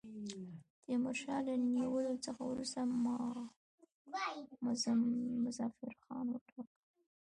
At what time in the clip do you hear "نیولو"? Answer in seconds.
1.73-2.13